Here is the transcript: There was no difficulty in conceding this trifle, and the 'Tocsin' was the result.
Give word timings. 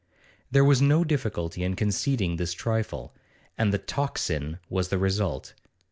There 0.49 0.65
was 0.65 0.81
no 0.81 1.03
difficulty 1.03 1.63
in 1.63 1.75
conceding 1.75 2.37
this 2.37 2.53
trifle, 2.53 3.13
and 3.55 3.71
the 3.71 3.77
'Tocsin' 3.77 4.57
was 4.67 4.89
the 4.89 4.97
result. 4.97 5.53